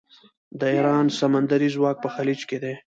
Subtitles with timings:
[0.59, 2.73] د ایران سمندري ځواک په خلیج کې دی.